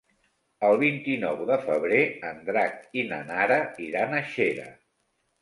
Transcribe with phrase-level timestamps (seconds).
[0.69, 1.99] El vint-i-nou de febrer
[2.31, 3.61] en Drac i na Nara
[3.91, 4.69] iran a Xera.